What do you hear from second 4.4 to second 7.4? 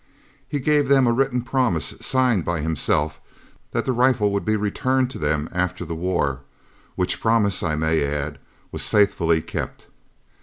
be returned to them after the war which